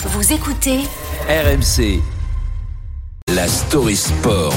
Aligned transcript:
Vous 0.00 0.32
écoutez 0.32 0.78
RMC. 1.28 2.00
La 3.34 3.48
story 3.48 3.96
sport. 3.96 4.54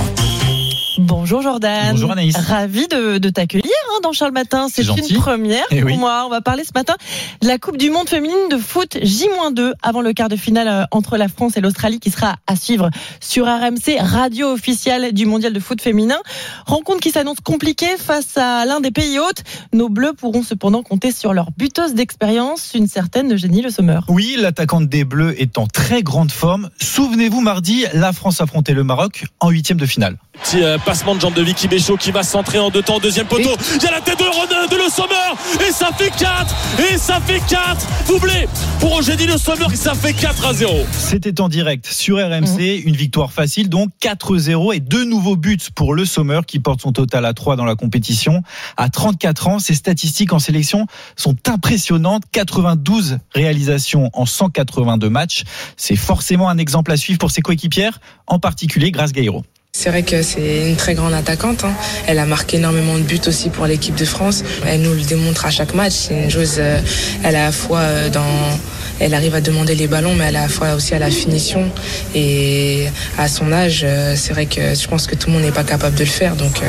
Bonjour 1.00 1.42
Jordan. 1.42 1.92
Bonjour 1.94 2.12
Anaïs. 2.12 2.38
Ravi 2.38 2.88
de, 2.88 3.18
de 3.18 3.30
t'accueillir 3.30 3.72
hein, 3.96 4.00
dans 4.04 4.12
Charles 4.14 4.32
Matin. 4.32 4.68
C'est 4.72 4.84
une 4.84 5.18
première 5.20 5.66
Eh 5.72 5.82
pour 5.82 5.92
oui. 5.92 5.98
moi. 5.98 6.24
On 6.26 6.30
va 6.30 6.42
parler 6.42 6.64
ce 6.64 6.72
matin 6.74 6.96
de 7.42 7.48
la 7.48 7.58
Coupe 7.58 7.78
du 7.78 7.90
Monde 7.90 8.08
féminine 8.10 8.50
de 8.50 8.58
foot 8.58 8.98
J-2 9.02 9.74
avant 9.82 10.02
le 10.02 10.14
quart 10.14 10.30
de 10.30 10.36
finale 10.36 10.68
euh, 10.68 10.84
entre 10.92 11.18
la 11.18 11.28
France 11.28 11.58
et 11.58 11.62
l'Australie 11.62 12.00
qui 12.00 12.12
sera 12.12 12.36
à 12.48 12.56
suivre 12.56 12.90
sur 13.20 13.46
RMC, 13.46 13.98
radio 14.00 14.48
officielle 14.52 15.14
du 15.14 15.26
mondial 15.26 15.54
de 15.54 15.60
foot 15.60 15.82
féminin. 15.82 16.18
Rencontre 16.66 17.00
qui 17.00 17.12
s'annonce 17.12 17.40
compliquée 17.44 17.98
face 17.98 18.38
à 18.38 18.66
l'un 18.66 18.80
des 18.80 18.92
pays 18.92 19.20
hôtes. 19.20 19.44
Nos 19.74 19.90
Bleus 19.90 20.14
pourront 20.14 20.44
cependant 20.44 20.84
compter 20.84 21.12
sur 21.12 21.34
leur 21.34 21.50
buteuse 21.58 21.94
d'expérience, 21.94 22.72
une 22.76 22.88
certaine 22.88 23.34
Eugénie 23.34 23.62
Le 23.62 23.70
Sommer. 23.70 24.00
Oui, 24.08 24.36
l'attaquante 24.38 24.88
des 24.90 25.04
Bleus 25.04 25.40
est 25.40 25.58
en 25.58 25.68
très 25.68 26.04
grande 26.04 26.32
forme. 26.32 26.70
Souvenez-vous, 26.82 27.42
mardi, 27.42 27.86
la 27.94 28.14
France 28.14 28.42
affrontait 28.42 28.74
le 28.74 28.84
Maroc 28.84 29.26
en 29.40 29.50
huitième 29.50 29.78
de 29.80 29.86
finale. 29.86 30.18
Petit 30.44 30.64
euh, 30.64 30.78
passement 30.78 31.16
de 31.16 31.22
jambe 31.22 31.34
de 31.34 31.42
Vicky 31.42 31.68
Béchaud 31.68 31.98
qui 31.98 32.12
va 32.12 32.24
centrer 32.24 32.58
en 32.60 32.70
deux 32.70 32.82
temps, 32.82 33.00
deuxième 33.00 33.28
poteau. 33.28 33.50
Il 33.82 33.86
y 33.86 33.88
a 33.88 33.92
la 33.92 34.02
tête 34.02 34.20
de 34.20 34.24
Ronin, 34.26 34.68
de 34.70 34.76
Le 34.76 34.90
Sommer, 34.92 35.68
et 35.68 35.72
ça 35.72 35.90
fait 35.98 36.12
4 36.12 36.56
Et 36.94 36.98
ça 36.98 37.20
fait 37.20 37.42
4 37.48 37.88
Doublé 38.08 38.48
pour 38.80 39.00
Eugénie 39.00 39.26
Le 39.26 39.38
Sommer, 39.38 39.66
et 39.72 39.76
ça 39.76 39.94
fait 39.96 40.14
4 40.14 40.46
à 40.46 40.54
0. 40.54 40.72
C'était 40.92 41.42
en 41.42 41.50
direct 41.50 41.86
sur 41.88 42.18
RMC, 42.18 42.82
Mhm. 42.84 42.88
une 42.90 42.96
victoire 42.96 43.32
facile, 43.32 43.70
donc 43.70 43.90
4-0 44.00 44.72
et 44.74 44.80
deux 44.80 45.04
nouveaux 45.06 45.36
buts 45.36 45.58
pour 45.76 45.94
le 45.96 46.06
Sommer 46.06 46.42
qui 46.46 46.60
porte 46.60 46.82
son 46.82 46.92
total 46.92 47.26
à 47.26 47.34
3 47.34 47.56
dans 47.56 47.66
la 47.66 47.76
compétition. 47.76 48.44
À 48.78 48.90
34 48.90 49.48
ans, 49.48 49.60
ses 49.60 49.74
statistiques 49.74 50.34
en 50.34 50.40
sélection 50.40 50.86
sont 51.16 51.36
impressionnantes. 51.48 52.24
92 52.32 53.18
réalisations 53.34 54.10
en 54.14 54.26
182 54.26 55.10
matchs. 55.10 55.44
C'est 55.78 55.96
forcément 55.96 56.50
un 56.50 56.58
exemple 56.58 56.92
à 56.92 56.98
suivre 56.98 57.18
pour 57.20 57.32
ses 57.32 57.42
coéquipières, 57.42 58.00
en 58.28 58.38
particulier 58.40 58.92
Grace 58.92 59.12
Gairo. 59.12 59.44
C'est 59.74 59.90
vrai 59.90 60.04
que 60.04 60.22
c'est 60.22 60.68
une 60.68 60.76
très 60.76 60.96
grande 60.96 61.14
attaquante. 61.14 61.64
hein. 61.64 61.74
Elle 62.06 62.20
a 62.20 62.26
marqué 62.26 62.58
énormément 62.58 62.96
de 62.98 63.04
buts 63.04 63.22
aussi 63.26 63.50
pour 63.50 63.66
l'équipe 63.66 63.96
de 63.96 64.04
France. 64.04 64.44
Elle 64.68 64.82
nous 64.82 64.94
le 64.94 65.02
démontre 65.02 65.46
à 65.46 65.50
chaque 65.50 65.74
match. 65.74 65.94
C'est 65.94 66.24
une 66.26 66.30
joueuse, 66.30 66.58
euh, 66.60 66.80
elle 67.24 67.38
a 67.38 67.44
à 67.44 67.46
la 67.46 67.52
fois 67.54 67.80
euh, 67.80 68.10
dans, 68.10 68.60
elle 69.00 69.14
arrive 69.14 69.34
à 69.34 69.40
demander 69.40 69.74
les 69.74 69.88
ballons, 69.88 70.14
mais 70.14 70.26
à 70.26 70.32
la 70.32 70.50
fois 70.50 70.74
aussi 70.76 70.94
à 70.94 71.00
la 71.00 71.10
finition. 71.10 71.72
Et 72.14 72.88
à 73.18 73.30
son 73.30 73.52
âge, 73.54 73.82
euh, 73.86 74.14
c'est 74.18 74.34
vrai 74.34 74.46
que 74.46 74.76
je 74.76 74.88
pense 74.90 75.08
que 75.08 75.16
tout 75.16 75.28
le 75.30 75.36
monde 75.36 75.44
n'est 75.44 75.52
pas 75.54 75.64
capable 75.64 75.96
de 75.96 76.04
le 76.04 76.10
faire. 76.10 76.36
Donc 76.36 76.62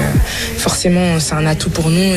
forcément, 0.56 1.18
c'est 1.18 1.34
un 1.34 1.44
atout 1.44 1.70
pour 1.70 1.90
nous 1.90 2.14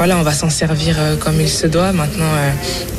voilà, 0.00 0.16
on 0.16 0.22
va 0.22 0.32
s'en 0.32 0.48
servir 0.48 0.96
euh, 0.98 1.14
comme 1.14 1.38
il 1.42 1.48
se 1.50 1.66
doit. 1.66 1.92
Maintenant, 1.92 2.24
euh, 2.24 2.50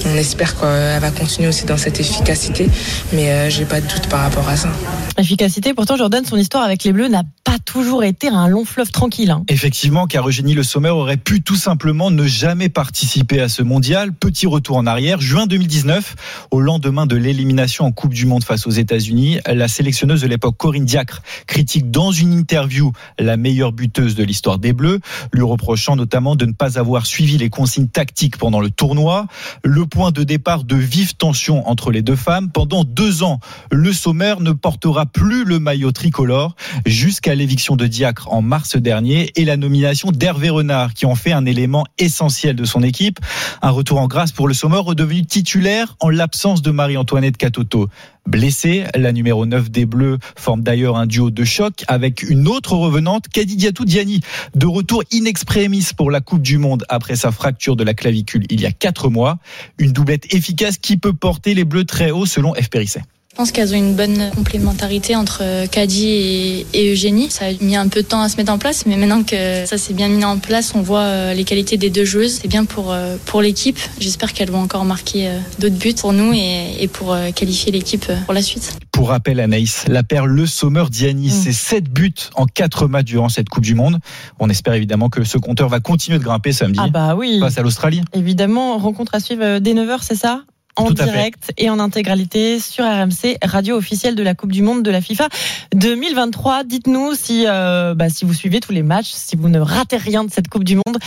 on 0.06 0.16
espère 0.16 0.56
qu'elle 0.56 1.02
va 1.02 1.10
continuer 1.10 1.48
aussi 1.48 1.66
dans 1.66 1.76
cette 1.76 2.00
efficacité, 2.00 2.70
mais 3.12 3.32
euh, 3.32 3.50
j'ai 3.50 3.66
pas 3.66 3.82
de 3.82 3.88
doute 3.88 4.08
par 4.08 4.20
rapport 4.20 4.48
à 4.48 4.56
ça. 4.56 4.70
Efficacité, 5.18 5.74
pourtant 5.74 5.98
Jordan, 5.98 6.24
son 6.24 6.38
histoire 6.38 6.62
avec 6.62 6.84
les 6.84 6.94
Bleus 6.94 7.08
n'a 7.08 7.24
pas 7.44 7.58
toujours 7.66 8.04
été 8.04 8.28
un 8.28 8.48
long 8.48 8.66
fleuve 8.66 8.92
tranquille. 8.92 9.32
hein. 9.32 9.44
Effectivement, 9.48 10.06
car 10.06 10.28
Eugénie 10.28 10.54
Le 10.54 10.62
Sommer 10.62 10.90
aurait 10.90 11.18
pu 11.18 11.42
tout 11.42 11.56
simplement 11.56 12.12
ne 12.12 12.28
jamais 12.28 12.70
participer 12.70 13.42
à 13.42 13.50
ce 13.50 13.64
mondial. 13.64 14.14
Petit 14.14 14.46
retour 14.46 14.78
en 14.78 14.86
arrière, 14.86 15.22
juin 15.22 15.48
2019, 15.48 16.16
au 16.52 16.62
lendemain 16.62 17.08
de 17.08 17.16
l'élimination 17.16 17.86
en 17.86 17.92
Coupe 17.92 18.14
du 18.14 18.28
Monde 18.28 18.44
face 18.44 18.68
aux 18.68 18.72
États-Unis, 18.72 19.40
la 19.48 19.68
sélectionneuse 19.68 20.22
de 20.22 20.28
l'époque 20.28 20.56
Corinne 20.56 20.86
Diacre 20.86 21.24
critique 21.48 21.90
dans 21.90 22.12
une 22.12 22.32
interview 22.32 22.92
la 23.18 23.38
meilleure 23.38 23.72
buteuse 23.72 24.14
de 24.14 24.24
l'histoire 24.24 24.60
des 24.60 24.74
Bleus, 24.74 25.00
lui 25.34 25.42
reprochant 25.44 25.96
notamment 25.96 26.36
de 26.36 26.46
ne 26.46 26.54
pas 26.54 26.78
avoir 26.78 26.91
suivi 27.00 27.38
les 27.38 27.50
consignes 27.50 27.88
tactiques 27.88 28.38
pendant 28.38 28.60
le 28.60 28.70
tournoi. 28.70 29.28
Le 29.64 29.86
point 29.86 30.12
de 30.12 30.24
départ 30.24 30.64
de 30.64 30.76
vives 30.76 31.16
tensions 31.16 31.68
entre 31.68 31.92
les 31.92 32.02
deux 32.02 32.16
femmes. 32.16 32.52
Pendant 32.52 32.84
deux 32.84 33.24
ans, 33.24 33.40
le 33.72 33.94
Sommer 33.94 34.36
ne 34.40 34.52
portera 34.52 35.06
plus 35.06 35.46
le 35.46 35.60
maillot 35.60 35.92
tricolore 35.92 36.56
jusqu'à 36.86 37.36
l'éviction 37.36 37.76
de 37.76 37.88
Diacre 37.88 38.32
en 38.32 38.42
mars 38.42 38.76
dernier 38.76 39.32
et 39.36 39.46
la 39.46 39.58
nomination 39.58 40.12
d'Hervé 40.12 40.50
Renard 40.50 40.94
qui 40.94 41.06
en 41.06 41.16
fait 41.16 41.32
un 41.32 41.46
élément 41.46 41.86
essentiel 41.98 42.56
de 42.56 42.66
son 42.66 42.84
équipe. 42.84 43.20
Un 43.62 43.70
retour 43.70 44.00
en 44.00 44.08
grâce 44.08 44.32
pour 44.32 44.48
le 44.48 44.54
Sommer 44.54 44.78
redevenu 44.80 45.26
titulaire 45.26 45.96
en 46.00 46.10
l'absence 46.10 46.62
de 46.62 46.72
Marie-Antoinette 46.72 47.38
Catoto. 47.38 47.90
Blessée, 48.28 48.86
la 48.96 49.12
numéro 49.12 49.46
9 49.46 49.72
des 49.72 49.86
Bleus 49.86 50.20
forme 50.36 50.62
d'ailleurs 50.62 50.96
un 50.96 51.08
duo 51.08 51.32
de 51.32 51.44
choc 51.44 51.84
avec 51.88 52.24
une 52.24 52.48
autre 52.48 52.76
revenante, 52.76 53.28
Kadidiatou 53.28 53.84
Diani, 53.84 54.22
de 54.56 54.68
retour 54.68 55.04
in 55.12 55.26
extremis 55.26 55.88
pour 55.98 56.12
la 56.12 56.22
Coupe 56.22 56.42
du 56.42 56.58
Monde 56.58 56.86
après 56.88 57.16
sa 57.16 57.32
fracture 57.32 57.76
de 57.76 57.84
la 57.84 57.94
clavicule 57.94 58.46
il 58.50 58.62
y 58.62 58.66
a 58.66 58.72
quatre 58.72 59.10
mois. 59.10 59.40
Une 59.80 59.92
doublette 59.92 60.34
efficace 60.34 60.78
qui 60.78 60.98
peut 60.98 61.14
porter 61.14 61.54
les 61.54 61.66
Bleus 61.66 61.86
très 61.86 62.12
haut 62.12 62.26
selon 62.26 62.54
F. 62.54 62.70
Périsset. 62.70 63.02
Je 63.32 63.38
pense 63.38 63.54
qu'elles 63.54 63.74
ont 63.74 63.78
une 63.78 63.96
bonne 63.96 64.30
complémentarité 64.36 65.16
entre 65.16 65.40
euh, 65.42 65.66
Caddy 65.66 66.06
et, 66.10 66.68
et 66.74 66.92
Eugénie. 66.92 67.30
Ça 67.30 67.46
a 67.46 67.52
mis 67.64 67.78
un 67.78 67.88
peu 67.88 68.02
de 68.02 68.06
temps 68.08 68.20
à 68.22 68.28
se 68.28 68.36
mettre 68.36 68.52
en 68.52 68.58
place, 68.58 68.86
mais 68.86 68.98
maintenant 68.98 69.24
que 69.24 69.66
ça 69.66 69.78
s'est 69.78 69.94
bien 69.94 70.10
mis 70.10 70.26
en 70.26 70.38
place, 70.38 70.74
on 70.76 70.82
voit 70.82 71.00
euh, 71.04 71.34
les 71.34 71.46
qualités 71.46 71.78
des 71.78 71.90
deux 71.90 72.04
joueuses. 72.04 72.40
C'est 72.42 72.50
bien 72.50 72.66
pour, 72.66 72.92
euh, 72.92 73.16
pour 73.26 73.42
l'équipe. 73.42 73.80
J'espère 74.02 74.34
qu'elles 74.34 74.52
vont 74.52 74.60
encore 74.62 74.84
marquer 74.84 75.30
d'autres 75.60 75.78
buts 75.78 75.94
pour 75.98 76.12
nous 76.12 76.34
et, 76.34 76.76
et 76.84 76.90
pour 76.90 77.16
qualifier 77.34 77.72
l'équipe 77.72 78.06
pour 78.26 78.34
la 78.34 78.42
suite. 78.42 78.78
Pour 78.92 79.08
rappel, 79.08 79.40
Anaïs, 79.40 79.86
la 79.88 80.04
paire 80.04 80.26
Le 80.26 80.46
Sommer 80.46 80.84
Diani, 80.92 81.28
Mm. 81.28 81.32
c'est 81.32 81.54
7 81.54 81.86
buts 81.86 82.14
en 82.36 82.46
4 82.46 82.88
matchs 82.88 83.06
durant 83.06 83.30
cette 83.30 83.48
Coupe 83.48 83.64
du 83.64 83.76
Monde. 83.76 84.00
On 84.40 84.50
espère 84.50 84.74
évidemment 84.74 85.08
que 85.10 85.24
ce 85.24 85.38
compteur 85.38 85.70
va 85.70 85.80
continuer 85.80 86.20
de 86.20 86.24
grimper 86.24 86.52
samedi 86.52 86.80
Ah 86.84 86.90
bah 86.90 87.16
oui. 87.16 87.40
face 87.40 87.58
à 87.58 87.62
l'Australie. 87.62 88.02
Évidemment, 88.14 88.78
rencontre 88.78 89.16
à 89.16 89.22
suivre 89.22 89.60
dès 89.60 89.74
9h, 89.74 90.00
c'est 90.02 90.16
ça? 90.16 90.42
En 90.82 90.88
Tout 90.88 90.94
direct 90.96 91.54
et 91.58 91.70
en 91.70 91.80
intégralité 91.80 92.60
sur 92.60 92.84
RMC, 92.84 93.38
radio 93.44 93.76
officielle 93.76 94.16
de 94.16 94.24
la 94.24 94.34
Coupe 94.34 94.52
du 94.52 94.62
Monde 94.62 94.84
de 94.84 94.92
la 94.92 95.02
FIFA 95.02 95.30
2023. 95.76 96.64
Dites-nous 96.64 97.14
si, 97.14 97.46
euh, 97.48 97.94
bah, 97.94 98.10
si 98.10 98.26
vous 98.26 98.34
suivez 98.34 98.60
tous 98.60 98.72
les 98.72 98.84
matchs, 98.84 99.12
si 99.12 99.36
vous 99.36 99.50
ne 99.50 99.60
ratez 99.60 99.98
rien 99.98 100.24
de 100.24 100.32
cette 100.32 100.48
Coupe 100.48 100.64
du 100.64 100.76
Monde. 100.76 100.98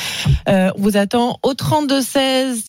Euh, 0.49 0.71
on 0.77 0.81
vous 0.81 0.97
attend 0.97 1.39
au 1.43 1.55
32-16. 1.55 2.62